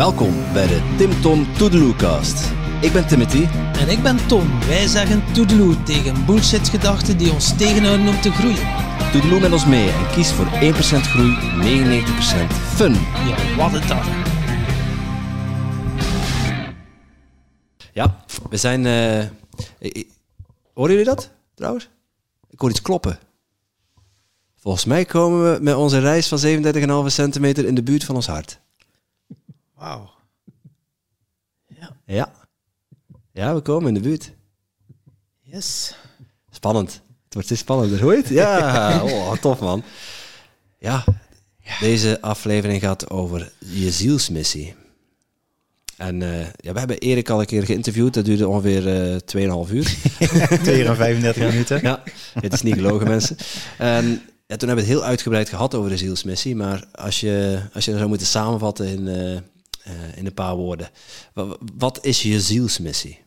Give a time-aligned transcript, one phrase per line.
[0.00, 2.50] Welkom bij de Tim Tom Toedeloecast.
[2.80, 3.44] Ik ben Timothy.
[3.78, 4.58] En ik ben Tom.
[4.66, 8.68] Wij zeggen toedeloe tegen bullshit-gedachten die ons tegenhouden om te groeien.
[9.12, 10.48] Toedeloe met ons mee en kies voor 1%
[11.00, 12.92] groei, 99% fun.
[12.92, 14.02] Ja, wat het dan.
[17.92, 18.86] Ja, we zijn...
[18.86, 19.28] eh, eh,
[20.74, 21.88] horen jullie dat trouwens?
[22.48, 23.18] Ik hoor iets kloppen.
[24.56, 26.38] Volgens mij komen we met onze reis van
[27.06, 28.59] 37,5 centimeter in de buurt van ons hart.
[29.80, 30.10] Wauw.
[32.06, 32.32] Ja.
[33.32, 34.32] Ja, we komen in de buurt.
[35.42, 35.94] Yes.
[36.50, 36.92] Spannend.
[37.24, 38.10] Het wordt steeds spannender.
[38.10, 38.28] Het?
[38.28, 39.82] Ja, oh, tof man.
[40.78, 41.04] Ja,
[41.80, 44.74] deze aflevering gaat over je zielsmissie.
[45.96, 48.14] En eh, ja, we hebben Erik al een keer geïnterviewd.
[48.14, 49.96] Dat duurde ongeveer eh 2,5 uur.
[50.62, 51.80] 2 uur en 35 minuten.
[51.82, 52.02] ja,
[52.40, 53.36] het is niet gelogen mensen.
[53.78, 56.56] En ja, toen hebben we het heel uitgebreid gehad over de zielsmissie.
[56.56, 59.40] Maar als je, als je dat zou moeten samenvatten in, eh,
[59.82, 60.90] eh, in een paar woorden.
[61.76, 63.18] Wat, is je zielsmissie?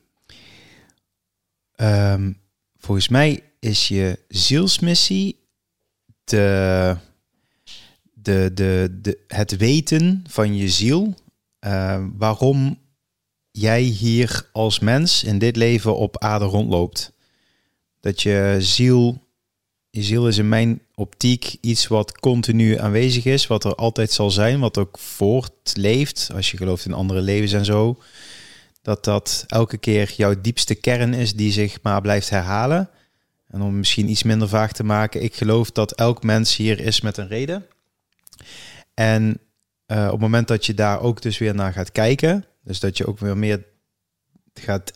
[1.76, 2.34] Ehm,
[2.78, 5.40] volgens mij is je zielsmissie
[6.24, 6.96] de,
[8.14, 11.14] de, de, de, het weten van je ziel.
[11.60, 12.82] eh, waarom
[13.52, 17.14] jij hier als mens in dit leven op aarde rondloopt.
[18.00, 19.23] Dat je ziel,
[19.96, 24.32] je ziel is in mijn optiek iets wat continu aanwezig is, wat er altijd zal
[24.32, 28.02] zijn, wat ook voortleeft, als je gelooft in andere levens en zo.
[28.82, 32.90] Dat dat elke keer jouw diepste kern is die zich maar blijft herhalen.
[33.48, 37.02] En om misschien iets minder vaag te maken, ik geloof dat elk mens hier is
[37.02, 37.66] met een reden.
[38.94, 39.40] En
[39.86, 42.98] eh, op het moment dat je daar ook dus weer naar gaat kijken, dus dat
[42.98, 43.66] je ook weer meer
[44.54, 44.92] gaat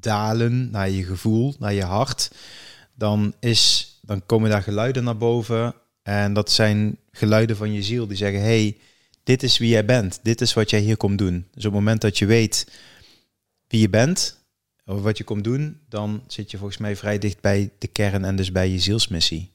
[0.00, 2.30] dalen naar je gevoel, naar je hart,
[2.94, 5.74] dan, is, dan komen daar geluiden naar boven.
[6.02, 8.76] En dat zijn geluiden van je ziel die zeggen, hey,
[9.22, 11.46] dit is wie jij bent, dit is wat jij hier komt doen.
[11.50, 12.66] Dus op het moment dat je weet
[13.66, 14.38] wie je bent,
[14.84, 18.24] of wat je komt doen, dan zit je volgens mij vrij dicht bij de kern
[18.24, 19.52] en dus bij je zielsmissie.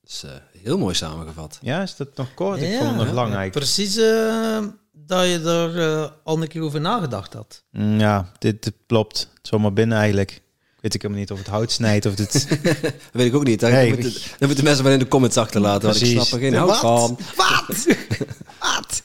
[0.00, 0.30] Dat is eh,
[0.62, 1.58] heel mooi samengevat.
[1.62, 2.60] Ja, is dat nog kort?
[2.62, 3.12] Ik Ja, vond het nog ja.
[3.12, 3.52] lang eigenlijk.
[3.52, 7.64] Precies eh, dat je er eh, al een keer over nagedacht had.
[7.70, 9.18] Mm, Ja, dit, dit klopt.
[9.18, 10.40] Het is allemaal binnen eigenlijk.
[10.80, 12.32] Weet ik helemaal niet of het hout snijdt of het...
[12.82, 13.60] Dat weet ik ook niet.
[13.60, 15.88] Dan, Nee, moeten, dan moeten mensen maar in de comments achterlaten.
[15.88, 17.18] Want ik snap er geen hout van.
[17.36, 17.86] Wat?
[18.60, 19.02] Wat?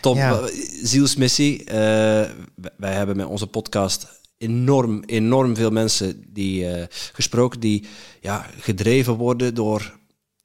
[0.00, 0.16] Top.
[0.16, 0.40] Ja.
[0.82, 1.64] Zielsmissie.
[1.64, 4.06] Eh, wij- wij hebben met onze podcast
[4.38, 7.86] enorm, enorm veel mensen die eh, gesproken die
[8.20, 9.98] ja, gedreven worden door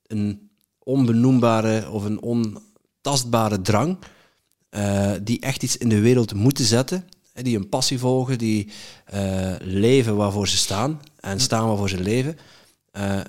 [0.08, 3.98] een onbenoembare of een ontastbare drang.
[4.70, 7.08] eh, die echt iets in de wereld moeten zetten.
[7.34, 8.72] Die een passie volgen, die
[9.06, 12.38] eh, leven waarvoor ze staan en staan waarvoor ze leven.
[12.92, 13.20] Eh,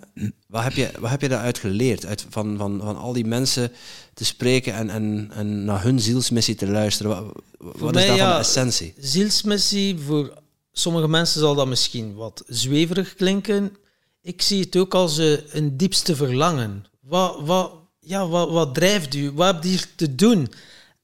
[0.47, 2.07] wat, heb je, wat heb je daaruit geleerd?
[2.07, 3.73] Uit, van, van, van al die mensen
[4.15, 7.25] te spreken en, en, en naar hun zielsmissie te luisteren.
[7.25, 8.95] Wat, wat mij, is daarvan ja, de essentie?
[8.99, 10.43] Zielsmissie, voor
[10.73, 13.77] sommige mensen zal dat misschien wat zweverig klinken.
[14.21, 16.85] Ik zie het ook als eh, een diepste verlangen.
[17.01, 19.31] Wat, wat, ja, wat, wat drijft u?
[19.31, 20.53] Wat hebt u hier te doen?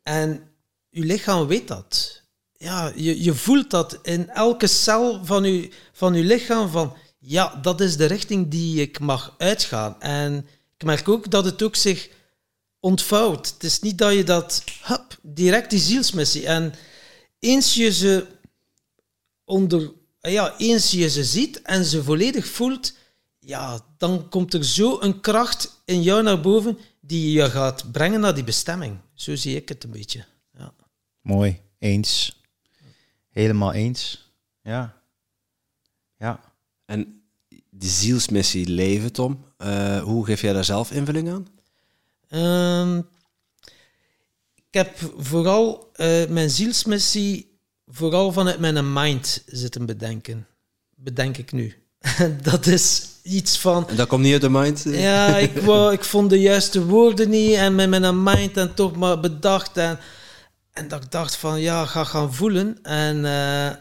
[0.03, 0.43] En
[0.91, 2.23] uw lichaam weet dat.
[2.61, 7.57] Ja, je, je voelt dat in elke cel van uw, van uw lichaam van ja,
[7.63, 10.01] dat is de richting die ik mag uitgaan.
[10.01, 10.47] En
[10.77, 12.11] ik merk ook dat het ook zich
[12.81, 13.49] ontvouwt.
[13.49, 14.65] Het is niet dat je dat,
[15.23, 16.47] direct die zielsmissie.
[16.47, 16.75] En
[17.39, 18.27] eens je ze
[19.45, 22.95] onder, ja, eens je ze ziet en ze volledig voelt,
[23.39, 28.21] ja, dan komt er zo een kracht in jou naar boven die je gaat brengen
[28.21, 28.99] naar die bestemming.
[29.15, 30.25] Zo zie ik het een beetje.
[30.53, 30.75] Ja.
[31.21, 31.61] Mooi.
[31.79, 32.38] Eens.
[33.39, 34.33] Helemaal eens.
[34.63, 34.95] Ja.
[36.17, 36.41] Ja.
[36.85, 37.23] En
[37.71, 39.45] die zielsmissie leven, Tom.
[39.57, 41.47] eh, hoe geef jij daar zelf invulling aan?
[42.29, 42.99] Ehm,
[44.55, 50.47] ik heb vooral eh, mijn zielsmissie vooral vanuit mijn mind zitten bedenken.
[50.95, 51.75] Bedenk ik nu.
[52.51, 53.89] dat is iets van...
[53.89, 54.83] En dat komt niet uit de mind?
[54.87, 58.97] Ja, ik, wou, ik vond de juiste woorden niet en met mijn mind en toch
[58.97, 59.77] maar bedacht.
[59.77, 59.99] En,
[60.79, 62.79] en dat ik dacht van, ja, ga gaan voelen.
[62.83, 63.77] En eh,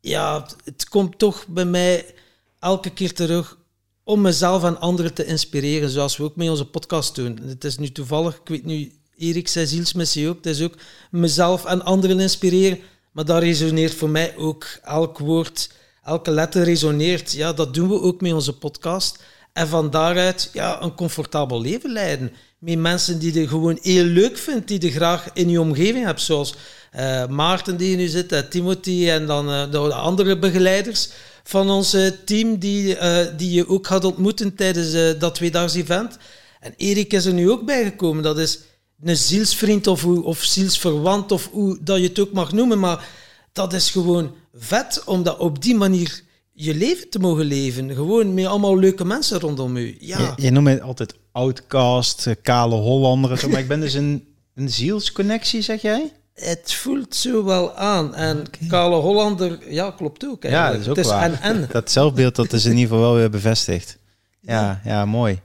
[0.00, 2.14] ja, het komt toch bij mij
[2.58, 3.58] elke keer terug
[4.04, 7.40] om mezelf en anderen te inspireren, zoals we ook met onze podcast doen.
[7.46, 10.74] Het is nu toevallig, ik weet nu, Erik zei zielsmissie ook, het is ook
[11.10, 12.78] mezelf en anderen inspireren,
[13.12, 14.66] maar dat resoneert voor mij ook.
[14.82, 15.70] Elk woord,
[16.02, 17.32] elke letter resoneert.
[17.32, 19.22] Ja, dat doen we ook met onze podcast.
[19.52, 22.32] En van daaruit ja, een comfortabel leven leiden.
[22.58, 26.20] Met mensen die je gewoon heel leuk vindt, die je graag in je omgeving hebt.
[26.20, 26.54] Zoals
[26.90, 31.10] eh, Maarten die nu zit, en Timothy en dan eh, de andere begeleiders
[31.42, 32.96] van ons team die,
[33.36, 36.18] die je ook gaat ontmoeten tijdens dat tweedaags event.
[36.60, 38.22] En Erik is er nu ook bijgekomen.
[38.22, 38.58] Dat is
[39.02, 42.78] een zielsvriend of, of zielsverwant of hoe dat je het ook mag noemen.
[42.78, 43.08] Maar
[43.52, 46.22] dat is gewoon vet om dat op die manier
[46.64, 47.94] je leven te mogen leven.
[47.94, 49.96] Gewoon met allemaal leuke mensen rondom u.
[50.00, 50.18] Ja.
[50.36, 53.38] Je, je noemt mij altijd outcast, eh, kale Hollander.
[53.38, 56.12] zo, Maar ik ben dus een, een zielsconnectie, zeg jij?
[56.34, 58.14] Het voelt zo wel aan.
[58.14, 60.42] En Kale Hollander, ja, klopt ook.
[60.42, 60.84] Ja, eigenlijk.
[60.84, 61.42] dat is ook het is waar.
[61.50, 61.68] en en.
[61.72, 63.98] Dat zelfbeeld dat is in ieder geval wel weer bevestigd.
[64.40, 65.40] Ja, ja, mooi.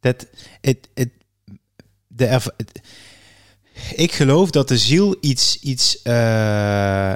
[0.00, 0.26] Dat,
[0.60, 1.08] het, het,
[2.06, 2.80] de, erv- het-
[3.96, 7.12] ik geloof dat de ziel iets, iets, eh,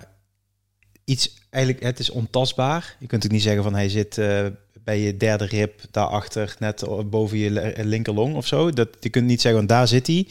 [1.05, 2.97] iets eigenlijk, het is ontastbaar.
[2.99, 4.47] Je kunt ook niet zeggen van hij zit eh,
[4.85, 8.71] bij je derde rib daarachter, net boven je linkerlong of zo.
[8.71, 10.27] Dat, je kunt niet zeggen, want daar zit hij.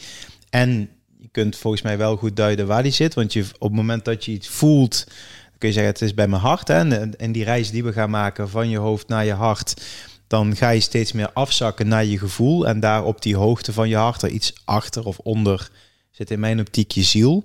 [0.50, 3.72] En je kunt volgens mij wel goed duiden waar die zit, want je, op het
[3.72, 5.04] moment dat je iets voelt,
[5.58, 6.68] kun je zeggen het is bij mijn hart.
[6.68, 6.74] Hè?
[6.74, 9.84] En, en die reis die we gaan maken van je hoofd naar je hart,
[10.26, 12.66] dan ga je steeds meer afzakken naar je gevoel.
[12.66, 15.70] En daar op die hoogte van je hart, er iets achter of onder,
[16.16, 17.44] zit in mijn optiek je ziel.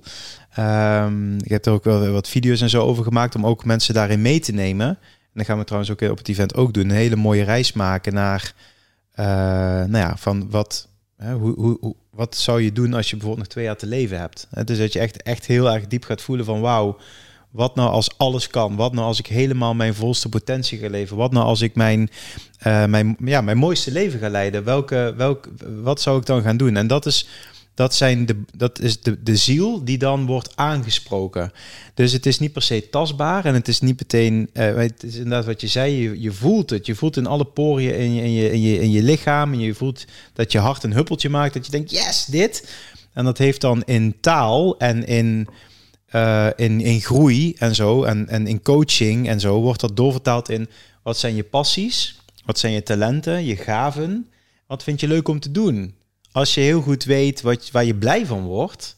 [0.54, 3.94] Ehm, ik heb er ook wel wat video's en zo over gemaakt om ook mensen
[3.94, 4.88] daarin mee te nemen.
[4.88, 4.98] En
[5.33, 6.83] dan gaan we trouwens ook op het event ook doen.
[6.83, 8.54] Een hele mooie reis maken naar,
[9.12, 9.25] eh,
[9.86, 10.88] nou ja, van wat,
[11.18, 13.86] hè, hoe, hoe, hoe- wat zou je doen als je bijvoorbeeld nog twee jaar te
[13.88, 14.48] leven hebt.
[14.66, 16.98] Dus dat je echt, echt heel erg diep gaat voelen van wauw,
[17.51, 18.75] wat nou als alles kan?
[18.75, 21.18] Wat nou als ik helemaal mijn volste potentie ga leven?
[21.18, 22.10] Wat nou als ik mijn,
[22.60, 24.63] eh, mijn, ja, mijn mooiste leven ga leiden?
[24.63, 25.50] Welke, welk,
[25.83, 26.75] wat zou ik dan gaan doen?
[26.75, 27.27] En dat is,
[27.79, 31.51] dat zijn de, dat is de, de ziel die dan wordt aangesproken.
[31.93, 35.15] Dus het is niet per se tastbaar en het is niet meteen, eh, het is
[35.15, 36.85] inderdaad wat je zei, je, voelt het.
[36.85, 39.59] Je voelt in alle poriën in je, in, je, in, je, in je lichaam en
[39.59, 42.69] je voelt dat je hart een huppeltje maakt, dat je denkt, yes, dit.
[43.13, 45.47] En dat heeft dan in taal en in,
[46.05, 50.49] eh, in, in groei en zo en, en in coaching en zo wordt dat doorvertaald
[50.49, 50.69] in
[51.03, 54.27] wat zijn je passies, wat zijn je talenten, je gaven,
[54.67, 55.97] wat vind je leuk om te doen.
[56.31, 58.95] Als je heel goed weet wat, waar je blij van wordt,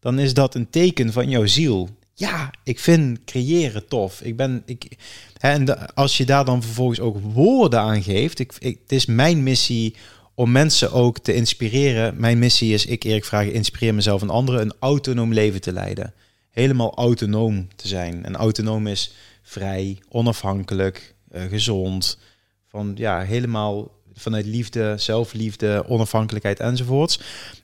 [0.00, 1.88] dan is dat een teken van jouw ziel.
[2.14, 4.20] Ja, ik vind creëren tof.
[4.20, 4.98] Ik ben, ik,
[5.38, 9.42] hè, en als je daar dan vervolgens ook woorden aan geeft, ik, het is mijn
[9.42, 9.94] missie
[10.34, 12.14] om mensen ook te inspireren.
[12.16, 16.14] Mijn missie is, ik Erik Vragen, inspireer mezelf en anderen een autonoom leven te leiden.
[16.50, 18.24] Helemaal autonoom te zijn.
[18.24, 22.18] En autonoom is vrij, onafhankelijk, eh, gezond.
[22.66, 27.20] Van ja, helemaal vanuit liefde, zelfliefde, onafhankelijkheid enzovoorts.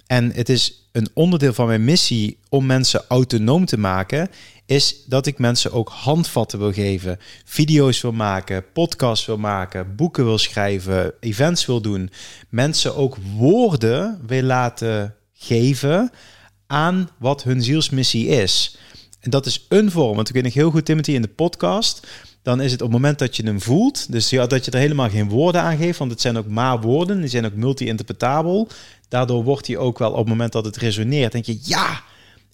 [0.06, 4.28] En het is een onderdeel van mijn missie om mensen autonoom te maken,
[4.66, 10.25] is dat ik mensen ook handvatten wil geven, video's wil maken, podcasts wil maken, boeken
[10.25, 12.10] wil schrijven, events wil doen,
[12.49, 16.10] mensen ook woorden wil laten geven
[16.66, 18.78] aan wat hun zielsmissie is.
[19.20, 22.06] En dat is een vorm, want ik weet heel goed, Timothy, in de podcast,
[22.46, 24.78] dan is het op het moment dat je hem voelt, dus ja, dat je er
[24.78, 28.69] helemaal geen woorden aan geeft, want het zijn ook maar woorden, die zijn ook multi-interpretabel.
[29.08, 32.02] Daardoor wordt hij ook wel op het moment dat het resoneert, denk je, ja,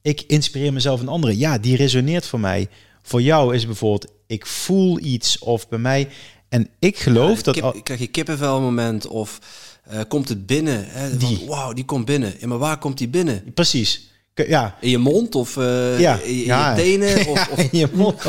[0.03, 1.39] ik inspireer mezelf en anderen.
[1.39, 2.69] Ja, die resoneert voor mij.
[3.03, 6.09] Voor jou is bijvoorbeeld, ik voel iets of bij mij.
[6.49, 7.55] En ik geloof Ja, dat...
[7.55, 9.39] kip- al- krijg je kippenvel moment of
[9.85, 10.85] eh, komt het binnen?
[10.89, 11.45] Hè, Die.
[11.47, 12.35] Wauw, die komt binnen.
[12.41, 13.45] Ja, maar waar komt die binnen?
[13.55, 14.11] Precies.
[14.35, 14.75] Ja.
[14.81, 16.71] In je mond of eh, Ja, in, ja.
[16.77, 17.27] je tenen?
[17.27, 18.23] Of, of, In je mond.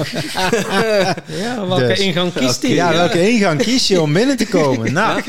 [1.41, 1.99] Ja, welke Dus.
[1.99, 2.71] ingang kiest hij?
[2.71, 4.93] Ja, welke ingang kies je om binnen te komen?
[5.03, 5.21] Nou,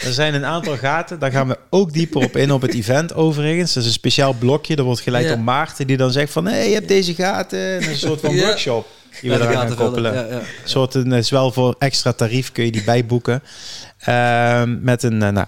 [0.00, 1.18] er zijn een aantal gaten.
[1.18, 3.72] Daar gaan we ook dieper op in op het event overigens.
[3.72, 4.76] Dat is een speciaal blokje.
[4.76, 5.34] Dat wordt geleid Ja.
[5.34, 5.86] door Maarten.
[5.86, 7.58] Die dan zegt van, hé, hey, je hebt deze gaten.
[7.80, 8.46] En een soort van Ja.
[8.46, 8.86] workshop.
[9.20, 10.14] Die we eraan gaan koppelen.
[10.14, 10.26] Ja, ja.
[10.38, 13.42] Een soort, is wel voor extra tarief kun je die bijboeken.
[13.98, 15.46] Ehm, met een, eh, nou.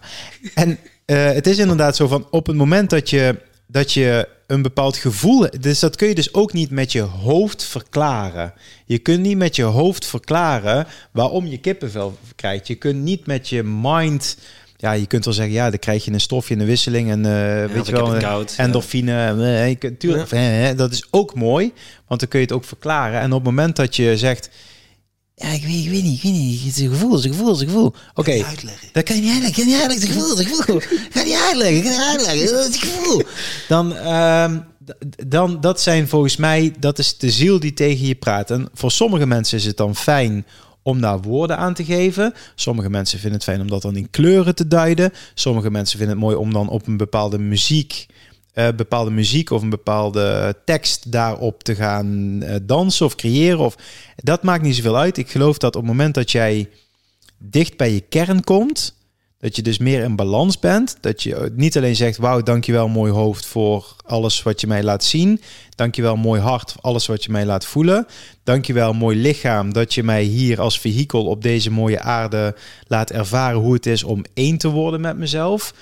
[0.54, 4.62] En eh, het is inderdaad zo van, op het moment dat je, dat je een
[4.62, 5.46] bepaald gevoel...
[5.60, 8.52] Dus dat kun je dus ook niet met je hoofd verklaren.
[8.84, 12.66] Je kunt niet met je hoofd verklaren waarom je kippenvel krijgt.
[12.66, 14.36] Je kunt niet met je mind...
[14.76, 17.26] Ja, je kunt wel zeggen, ja, dan krijg je een stofje in de wisseling en
[17.26, 18.64] eh, weet je wel, eh, koud, ja.
[18.64, 19.42] endorfine.
[19.42, 21.72] eh, je kunt, tuurlijk, dat is ook mooi,
[22.06, 23.20] want dan kun je het ook verklaren.
[23.20, 24.50] En op het moment dat je zegt,
[25.38, 27.25] ja, ik weet, ik weet niet, ik weet niet, het is een gevoel, het is
[27.25, 27.95] een gevoel, het is een gevoel.
[28.14, 28.88] Oké, uitleggen.
[28.92, 30.59] dat kan je niet uitleggen, kan je niet uitleggen, het is een gevoel, het is
[30.59, 31.09] een gevoel.
[31.12, 33.23] Kan je niet uitleggen, kan je niet uitleggen, dat is een gevoel.
[33.68, 34.59] Dan, ehm,
[35.26, 38.50] dan, dat zijn volgens mij, dat is de ziel die tegen je praat.
[38.50, 40.47] En voor sommige mensen is het dan fijn
[40.83, 42.35] om daar woorden aan te geven.
[42.54, 45.12] Sommige mensen vinden het fijn om dat dan in kleuren te duiden.
[45.35, 48.07] Sommige mensen vinden het mooi om dan op een bepaalde muziek,
[48.58, 53.58] eh, bepaalde muziek of een bepaalde tekst daarop te gaan eh, dansen of creëren.
[53.58, 53.76] Of,
[54.16, 55.16] dat maakt niet zoveel uit.
[55.16, 56.68] Ik geloof dat op het moment dat jij
[57.38, 58.94] dicht bij je kern komt,
[59.38, 60.96] dat je dus meer in balans bent.
[61.00, 65.04] Dat je niet alleen zegt, wauw, dankjewel mooi hoofd voor alles wat je mij laat
[65.04, 65.40] zien.
[65.74, 68.06] Dankjewel mooi hart voor alles wat je mij laat voelen.
[68.44, 73.60] Dankjewel mooi lichaam dat je mij hier als vehikel op deze mooie aarde laat ervaren
[73.60, 75.74] hoe het is om één te worden met mezelf.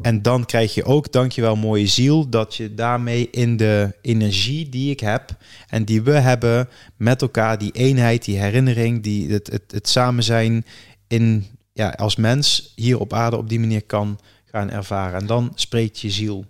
[0.00, 4.90] En dan krijg je ook, dankjewel mooie ziel, dat je daarmee in de energie die
[4.90, 5.36] ik heb
[5.68, 10.22] en die we hebben met elkaar, die eenheid, die herinnering, die, het, het, het samen
[10.22, 10.64] zijn
[11.08, 15.20] in, ja, als mens hier op aarde op die manier kan gaan ervaren.
[15.20, 16.44] En dan spreekt je ziel.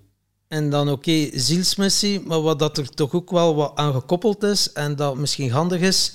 [0.49, 4.73] En dan oké, zielsmissie, maar wat dat er toch ook wel wat aan gekoppeld is
[4.73, 6.15] en dat misschien handig is,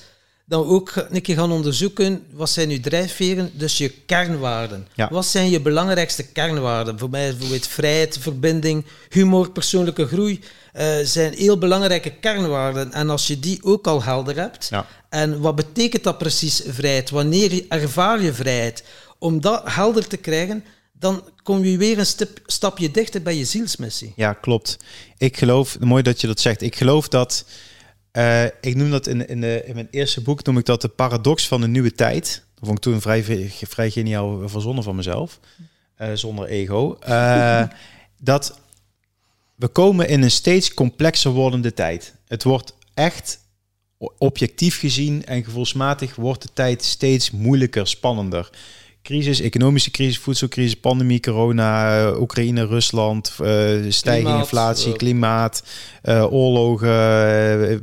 [0.50, 4.88] dan ook een keer gaan onderzoeken, wat zijn je drijfveren, dus je kernwaarden.
[4.96, 5.10] Ja.
[5.12, 7.00] Wat zijn je belangrijkste kernwaarden?
[7.00, 10.40] Voor mij bijvoorbeeld vrijheid, verbinding, humor, persoonlijke groei,
[10.74, 12.94] eh, zijn heel belangrijke kernwaarden.
[12.94, 14.86] En als je die ook al helder hebt, Ja.
[15.10, 17.10] en wat betekent dat precies, vrijheid?
[17.10, 18.84] Wanneer ervaar je vrijheid?
[19.20, 20.64] Om dat helder te krijgen,
[21.00, 24.14] dan kom je weer een stip- stapje dichter bij je zielsmissie.
[24.16, 24.78] Ja, klopt.
[25.18, 26.62] Ik geloof, mooi dat je dat zegt.
[26.62, 27.46] Ik geloof dat,
[28.18, 31.48] eh, ik noem dat in, in, in mijn eerste boek, noem ik dat de paradox
[31.48, 32.46] van de nieuwe tijd.
[32.56, 35.40] Dat vond ik toen vrij, vrij geniaal verzonnen van mezelf,
[35.96, 36.98] eh, zonder ego.
[37.00, 37.64] Eh,
[38.18, 38.60] dat
[39.56, 42.14] we komen in een steeds complexer wordende tijd.
[42.28, 43.40] Het wordt echt
[44.18, 48.50] objectief gezien en gevoelsmatig wordt de tijd steeds moeilijker, spannender.
[49.08, 55.64] Crisis, economische crisis, voedselcrisis, pandemie, corona, eh, Oekraïne, Rusland, eh, stijging, inflatie, eh, klimaat,
[56.30, 56.90] oorlogen,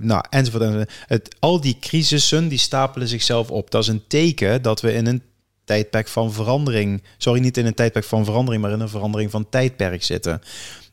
[0.06, 0.62] nou, enzovoort.
[0.62, 0.92] enzovoort.
[1.06, 3.70] Het, al die crisissen die stapelen zichzelf op.
[3.70, 5.22] Dat is een teken dat we in een
[5.64, 9.48] tijdperk van verandering, sorry, niet in een tijdperk van verandering, maar in een verandering van
[9.48, 10.42] tijdperk zitten.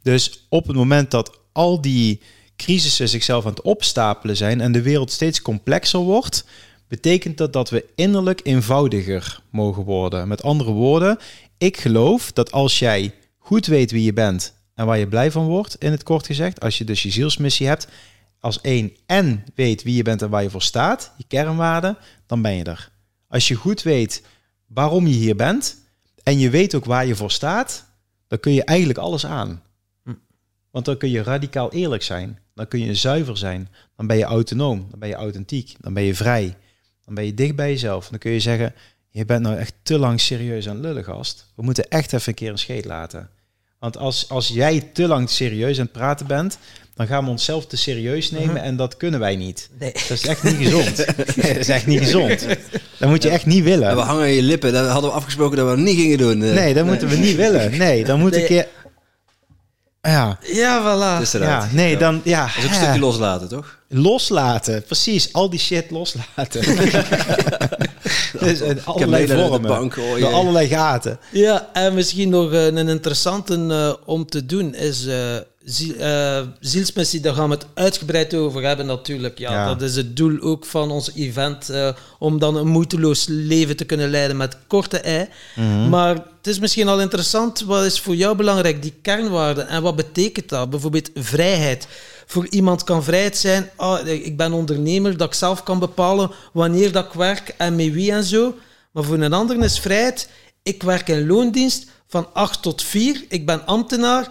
[0.01, 2.21] Dus op het moment dat al die
[2.55, 6.45] crisissen zichzelf aan het opstapelen zijn en de wereld steeds complexer wordt,
[6.91, 10.27] betekent dat dat we innerlijk eenvoudiger mogen worden.
[10.27, 11.17] Met andere woorden,
[11.57, 15.45] ik geloof dat als jij goed weet wie je bent en waar je blij van
[15.45, 17.87] wordt, in het kort gezegd, als je dus je zielsmissie hebt,
[18.39, 22.41] als één en weet wie je bent en waar je voor staat, je kernwaarden, dan
[22.41, 22.91] ben je er.
[23.27, 24.23] Als je goed weet
[24.65, 25.77] waarom je hier bent
[26.23, 27.85] en je weet ook waar je voor staat,
[28.27, 29.61] dan kun je eigenlijk alles aan.
[30.71, 32.39] Want dan kun je radicaal eerlijk zijn.
[32.53, 33.69] Dan kun je zuiver zijn.
[33.95, 34.87] Dan ben je autonoom.
[34.89, 35.75] Dan ben je authentiek.
[35.79, 36.55] Dan ben je vrij.
[37.11, 38.07] Dan ben je dicht bij jezelf.
[38.09, 38.73] Dan kun je zeggen,
[39.09, 41.45] je bent nou echt te lang serieus aan lullen, gast.
[41.55, 43.29] We moeten echt even een keer een scheet laten.
[43.79, 46.57] Want als, als jij te lang serieus aan het praten bent,
[46.95, 49.69] dan gaan we onszelf te serieus nemen en dat kunnen wij niet.
[49.79, 49.91] Nee.
[49.91, 50.97] Dat is echt niet gezond.
[51.35, 52.45] Dat is echt niet gezond.
[52.99, 53.89] Dat moet je echt niet willen.
[53.89, 54.73] En we hangen aan je lippen.
[54.73, 56.43] Dat hadden we afgesproken dat we dat niet gingen doen.
[56.43, 56.53] eh.
[56.53, 57.77] Nee, dat moeten we niet willen.
[57.77, 58.41] Nee, dan moet Nee.
[58.41, 58.67] een keer...
[60.01, 61.31] Ja, Ja, voilà.
[61.39, 62.21] Ja, nee, dan...
[62.23, 63.77] Ja, Dat is ook een stukje loslaten, toch?
[63.89, 65.33] Loslaten, precies.
[65.33, 66.61] Al die shit loslaten.
[68.39, 69.61] dus in Ik heb allerlei de vormen.
[69.61, 69.97] bank.
[69.97, 70.27] Oh, door jee.
[70.27, 71.19] allerlei gaten.
[71.31, 75.35] Ja, en misschien nog eh, een interessante eh, om te doen is eh,
[76.37, 77.19] eh, zielsmissie.
[77.19, 79.37] Daar gaan we het uitgebreid over hebben natuurlijk.
[79.37, 79.65] Ja, Ja.
[79.67, 81.69] Dat is het doel ook van ons event.
[81.69, 81.89] eh,
[82.19, 85.27] om dan een moeiteloos leven te kunnen leiden met korte ei.
[85.89, 87.59] Maar het is misschien al interessant.
[87.61, 88.81] Wat is voor jou belangrijk?
[88.81, 89.67] Die kernwaarden.
[89.67, 90.69] En wat betekent dat?
[90.69, 91.87] Bijvoorbeeld vrijheid.
[92.25, 96.91] Voor iemand kan vrijheid zijn, ah, ik ben ondernemer, dat ik zelf kan bepalen wanneer
[96.91, 98.55] dat ik werk en met wie en zo.
[98.91, 100.29] Maar voor een ander is vrijheid,
[100.63, 104.27] ik werk in loondienst van 8 tot 4, ik ben ambtenaar,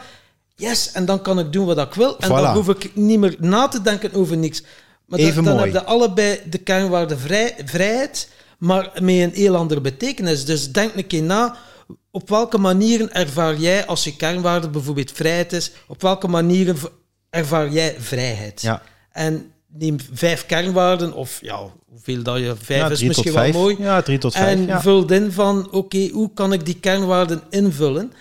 [0.56, 2.18] yes, en dan kan ik doen wat ik wil.
[2.18, 2.32] En Voilà.
[2.32, 4.62] dan hoef ik niet meer na te denken over niks.
[5.06, 5.64] Maar dan- Even dan, mooi.
[5.72, 10.44] heb je allebei de kernwaarde vrij, vrijheid, maar met een heel andere betekenis.
[10.44, 11.56] Dus denk een keer na,
[12.10, 16.76] op welke manieren ervaar jij, als je kernwaarde bijvoorbeeld vrijheid is, op welke manieren
[17.30, 18.62] ervaar jij vrijheid?
[18.62, 18.82] Ja.
[19.12, 23.54] En neem vijf kernwaarden, of ja, hoeveel dat je, vijf Ja, is misschien wel vijf.
[23.54, 23.76] mooi.
[23.78, 24.58] Ja, drie tot vijf.
[24.58, 24.80] En ja.
[24.80, 28.12] vul in van, oké, hoe kan ik die kernwaarden invullen?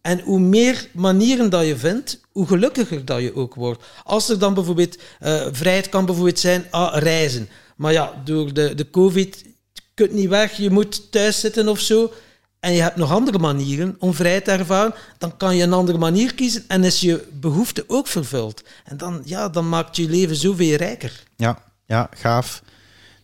[0.00, 3.84] En hoe meer manieren dat je vindt, hoe gelukkiger dat je ook wordt.
[4.04, 7.48] Als er dan bijvoorbeeld, eh, vrijheid kan bijvoorbeeld zijn, ah, reizen.
[7.76, 11.80] Maar ja, door de, de covid, je kunt niet weg, je moet thuis zitten of
[11.80, 12.12] zo.
[12.60, 15.98] En je hebt nog andere manieren om vrijheid te ervaren, dan kan je een andere
[15.98, 18.62] manier kiezen en is je behoefte ook vervuld.
[18.84, 21.22] En dan, ja, dan maakt je leven zoveel rijker.
[21.36, 22.62] Ja, ja, gaaf.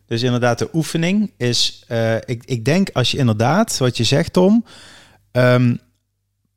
[0.07, 1.85] Dus inderdaad, de oefening is...
[1.89, 4.65] eh, ik, ik denk als je inderdaad, wat je zegt Tom...
[5.31, 5.77] ehm,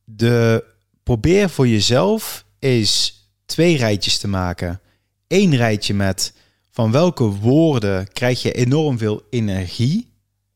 [0.04, 0.64] de,
[1.04, 4.80] probeer voor jezelf eens twee rijtjes te maken.
[5.28, 6.34] Eén rijtje met
[6.72, 10.12] van welke woorden krijg je enorm veel energie.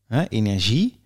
[0.06, 1.00] Hè, energie.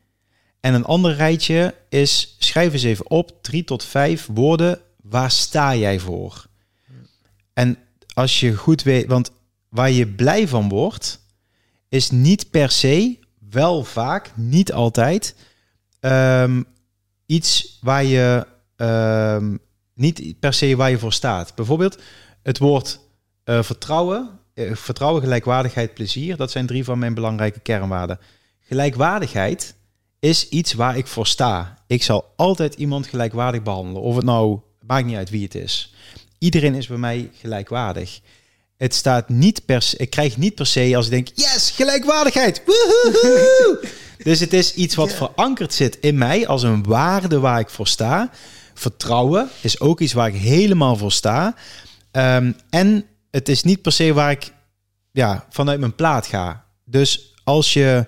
[0.60, 5.76] En een ander rijtje is, schrijf eens even op, drie tot vijf woorden, waar sta
[5.76, 6.46] jij voor?
[7.52, 7.78] En
[8.14, 9.30] als je goed weet, want
[9.68, 11.20] waar je blij van wordt,
[11.88, 13.18] is niet per se,
[13.50, 15.34] wel vaak, niet altijd,
[16.00, 16.62] ehm,
[17.26, 18.46] iets waar je
[18.76, 19.56] ehm,
[19.94, 21.54] niet per se waar je voor staat.
[21.54, 21.98] Bijvoorbeeld
[22.42, 23.00] het woord
[23.44, 26.36] eh, vertrouwen, eh, vertrouwen, gelijkwaardigheid, plezier.
[26.36, 28.18] Dat zijn drie van mijn belangrijke kernwaarden.
[28.60, 29.74] Gelijkwaardigheid
[30.18, 31.78] is iets waar ik voor sta.
[31.86, 34.02] Ik zal altijd iemand gelijkwaardig behandelen.
[34.02, 35.94] Of het nou, maakt niet uit wie het is.
[36.38, 38.20] Iedereen is bij mij gelijkwaardig.
[38.76, 42.62] Het staat niet per se, ik krijg niet per se als ik denk, yes, gelijkwaardigheid.
[44.22, 47.86] Dus het is iets wat verankerd zit in mij als een waarde waar ik voor
[47.86, 48.30] sta.
[48.74, 51.54] Vertrouwen is ook iets waar ik helemaal voor sta.
[52.10, 54.52] Ehm, en het is niet per se waar ik
[55.12, 56.64] ja, vanuit mijn plaat ga.
[56.84, 58.06] Dus als je,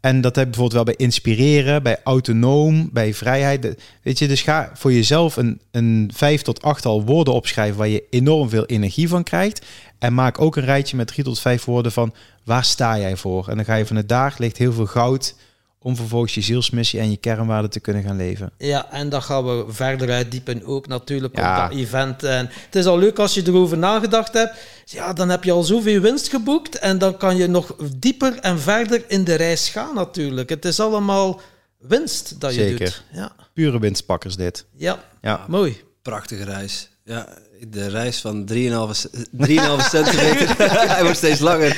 [0.00, 3.76] en dat heb ik bijvoorbeeld wel bij inspireren, bij autonoom, bij vrijheid.
[4.02, 8.04] Weet je, dus ga voor jezelf een, een vijf tot achttal woorden opschrijven waar je
[8.10, 9.66] enorm veel energie van krijgt.
[9.98, 12.14] En maak ook een rijtje met drie tot vijf woorden van
[12.44, 13.48] waar sta jij voor?
[13.48, 15.34] En dan ga je vanuit daar ligt heel veel goud
[15.80, 18.50] om vervolgens je zielsmissie en je kernwaarden te kunnen gaan leven.
[18.58, 21.64] Ja, en dat gaan we verder uitdiepen ook natuurlijk Ja.
[21.64, 22.22] op dat event.
[22.22, 24.54] En het is al leuk als je erover nagedacht hebt.
[24.84, 28.60] Ja, dan heb je al zoveel winst geboekt en dan kan je nog dieper en
[28.60, 30.48] verder in de reis gaan natuurlijk.
[30.48, 31.40] Het is allemaal
[31.78, 32.78] winst dat je Zeker.
[32.78, 33.02] doet.
[33.12, 34.64] Ja, Pure winstpakkers dit.
[34.76, 35.04] ja.
[35.22, 35.44] Ja.
[35.48, 35.80] mooi.
[36.02, 36.88] Prachtige reis.
[37.04, 37.28] Ja,
[37.68, 40.54] de reis van 3,5 c- 3,5 centimeter.
[40.94, 41.76] Hij wordt steeds langer.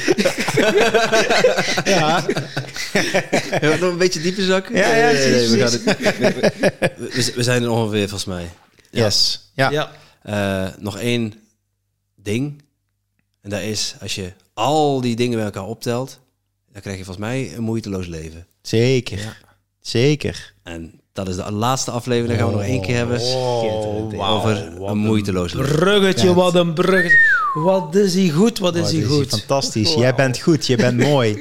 [1.84, 2.24] Ja,
[3.80, 4.76] nog een beetje dieper zakken?
[4.76, 5.94] Ja, ja, Nee, nee, nee, we, precies, gaan
[6.80, 8.50] het- we, we- we zijn er ongeveer, volgens mij.
[8.90, 9.04] Ja.
[9.04, 9.50] yes.
[9.54, 9.70] Ja.
[9.70, 9.90] Ja.
[10.22, 11.34] Eh, nog één
[12.16, 12.62] ding.
[13.42, 16.18] En dat is, als je al die dingen bij elkaar optelt...
[16.72, 18.46] dan krijg je volgens mij een moeiteloos leven.
[18.62, 19.38] Zeker.
[19.80, 20.52] Zeker.
[20.62, 22.38] En dat is de laatste aflevering.
[22.38, 25.74] Dan gaan we nog één keer hebben Oh, over een moeiteloos leven.
[25.76, 27.38] Bruggetje, wat een bruggetje.
[27.54, 29.28] Wat is hij goed, wat is hij is goed.
[29.28, 29.88] Fantastisch.
[29.88, 30.00] Wauw.
[30.00, 31.34] Jij bent goed, je bent mooi.